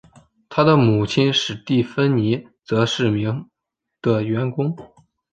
[0.49, 3.47] 他的母亲史蒂芬妮则是名
[4.01, 4.75] 的员工。